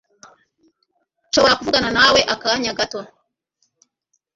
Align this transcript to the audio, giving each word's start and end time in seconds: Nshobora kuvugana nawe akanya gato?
Nshobora 1.27 1.57
kuvugana 1.59 1.89
nawe 1.97 2.19
akanya 2.33 2.77
gato? 2.79 2.99